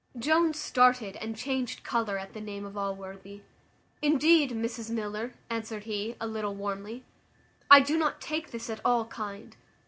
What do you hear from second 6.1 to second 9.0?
a little warmly, "I do not take this at